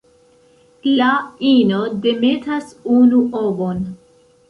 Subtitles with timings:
[1.01, 1.09] La
[1.51, 3.89] ino demetas unu ovon.